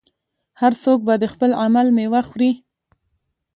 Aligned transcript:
هر 0.61 0.73
څوک 0.83 0.99
به 1.07 1.13
د 1.17 1.25
خپل 1.33 1.51
عمل 1.63 1.87
میوه 1.97 2.21
خوري. 2.27 2.51